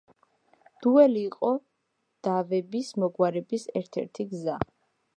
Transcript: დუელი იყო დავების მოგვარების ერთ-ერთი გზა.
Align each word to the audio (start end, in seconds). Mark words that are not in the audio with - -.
დუელი 0.85 1.21
იყო 1.25 1.51
დავების 2.31 2.93
მოგვარების 3.05 3.71
ერთ-ერთი 3.83 4.31
გზა. 4.35 4.61